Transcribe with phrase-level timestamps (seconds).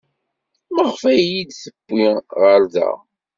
[0.73, 2.07] Maɣef ay iyi-d-tewwi
[2.41, 2.89] ɣer da?